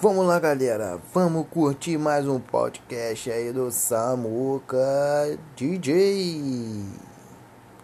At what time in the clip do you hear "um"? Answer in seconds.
2.28-2.38